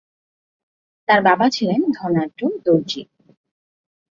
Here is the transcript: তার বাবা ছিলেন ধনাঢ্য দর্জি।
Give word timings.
তার 1.07 1.19
বাবা 1.21 1.45
ছিলেন 1.49 1.81
ধনাঢ্য 1.91 2.39
দর্জি। 2.65 3.01